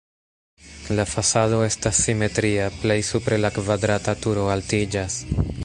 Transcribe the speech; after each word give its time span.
La 0.99 1.03
fasado 1.09 1.59
estas 1.65 1.99
simetria, 2.07 2.65
plej 2.79 2.97
supre 3.13 3.39
la 3.45 3.53
kvadrata 3.59 4.17
turo 4.25 4.51
altiĝas. 4.55 5.23